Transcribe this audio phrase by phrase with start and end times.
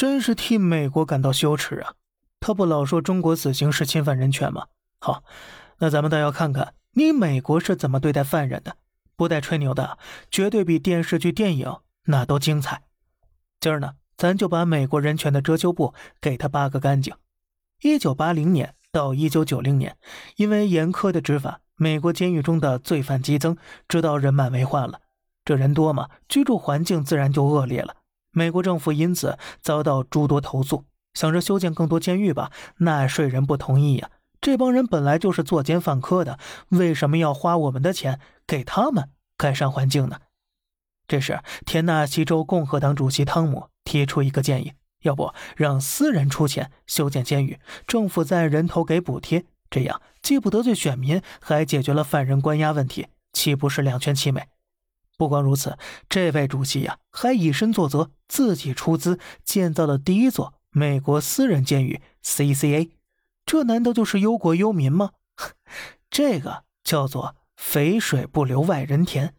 [0.00, 1.92] 真是替美国感到羞耻啊！
[2.40, 4.68] 他不老说中国死刑是侵犯人权吗？
[4.98, 5.22] 好，
[5.80, 8.78] 那咱们倒要看看你美国是怎么对待犯人的，
[9.14, 9.98] 不带吹牛的，
[10.30, 12.84] 绝对比电视剧、电影那都精彩。
[13.60, 17.14] 今儿呢，咱就把美国人权的遮羞布给他扒个干净。
[17.82, 19.98] 一九八零年到一九九零年，
[20.36, 23.54] 因为严苛的执法，美国监狱中的罪犯激增，
[23.86, 25.02] 直到人满为患了。
[25.44, 27.96] 这人多嘛，居住环境自然就恶劣了。
[28.32, 34.10] 美国政府因此遭到诸多投诉，想着修建更多监狱吧，纳税人不同意呀。
[34.40, 40.20] 这帮人本来就是作奸犯科的，为什么要花我们的钱给他们改善环境呢？
[41.06, 54.46] 这时，田纳西州共和党主席汤姆提出一个建议：要不让私人出钱修建监狱，政府再人头给补贴，这样既不得罪选民，还解决了犯人关押问题，岂不是两全其美？
[55.20, 55.76] 不光如此，
[56.08, 62.92] 这位主席呀，还以身作则，自己出资建造了第一座美国私人监狱 CCA。
[63.44, 65.10] 这难道就是忧国忧民吗？
[66.08, 69.34] 这个叫做“肥水不流外人田”。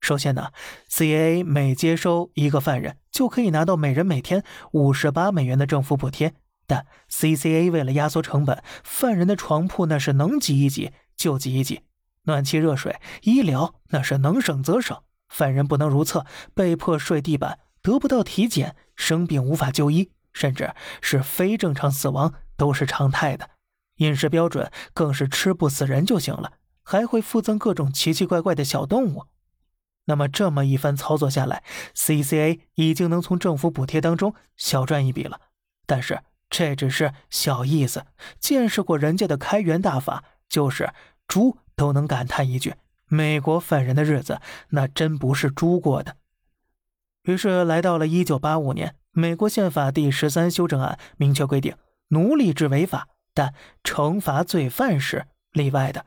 [0.00, 0.52] 首先呢
[0.88, 6.34] ，CCA 每接收一个犯人，就可以拿到每人每天五十八美元的政府补贴。
[6.68, 11.80] 但 CCA 为了压缩成本，犯人的床铺那是能挤一挤就挤一挤，
[12.22, 14.96] 暖气、热水、医疗那是能省则省。
[15.28, 23.50] 犯人不能如厕，被迫睡地板，得不到体检，生病无法就医，甚至是非正常死亡都是常态的。
[23.96, 29.26] 饮食标准更是吃不死人就行了，还会附赠各种奇奇怪怪的小动物。
[30.06, 31.62] 那么这么一番操作下来
[31.94, 35.40] ，CCA 已经能从政府补贴当中小赚一笔了。
[35.86, 38.04] 但是这只是小意思，
[38.38, 40.92] 见识过人家的开源大法，就是
[41.26, 42.74] 猪都能感叹一句。
[43.14, 46.16] 美国犯人的日子那真不是猪过的。
[47.22, 51.76] 于是来到了一九八五年，美国宪法第十三修正案明确规定，
[52.08, 53.54] 奴隶制违法，但
[53.84, 56.06] 惩罚罪犯是例外的。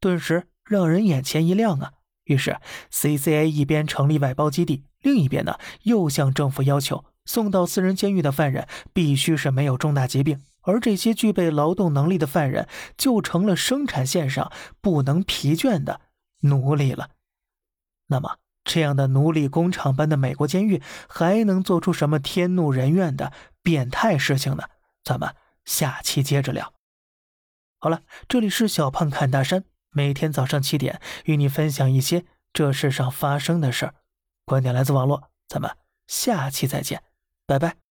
[0.00, 1.92] 顿时让人眼前一亮啊！
[2.24, 2.56] 于是
[2.90, 12.66] CCA 一边成立外包基地，另一边呢又向政府要求，送到私人监狱的犯人必须是没有重大疾病，而这些具备劳动能力的犯人
[12.96, 16.00] 就成了生产线上不能疲倦的。
[16.40, 17.10] 奴隶了，
[18.06, 23.32] 那么这样的奴隶工厂般的美国监狱还能做出什么天怒人怨的
[23.62, 24.64] 变态事情呢？
[25.02, 25.34] 咱们
[25.64, 26.74] 下期接着聊。
[27.78, 33.94] 好了，这里是小胖侃大山，每天早上七点与你分享一些这世上发生的事儿，
[34.44, 35.70] 观点来自网络，咱们
[36.06, 37.02] 下期再见，
[37.46, 37.87] 拜拜。